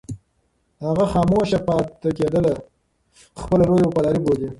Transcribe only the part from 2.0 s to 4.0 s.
کېدل خپله لویه